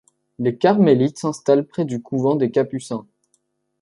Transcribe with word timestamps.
Les 0.39 0.57
carmélites 0.57 1.19
s'installent 1.19 1.67
près 1.67 1.85
du 1.85 2.01
couvent 2.01 2.33
des 2.35 2.49
capucins. 2.49 3.05